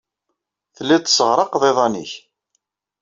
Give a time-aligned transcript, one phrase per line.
[0.75, 2.11] Tellid tesseɣraqed iḍan-nnek.